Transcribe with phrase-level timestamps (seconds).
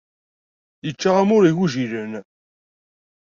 [0.85, 2.13] Yečča amur n igujilen.